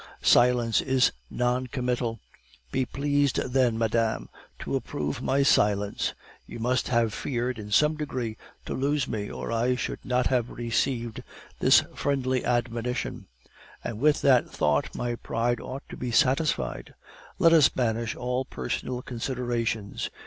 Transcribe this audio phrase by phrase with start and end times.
[0.23, 2.19] Silence is non committal;
[2.71, 6.15] be pleased then, madame, to approve my silence.
[6.47, 8.35] You must have feared, in some degree,
[8.65, 11.21] to lose me, or I should not have received
[11.59, 13.27] this friendly admonition;
[13.83, 16.95] and with that thought my pride ought to be satisfied.
[17.37, 20.09] Let us banish all personal considerations.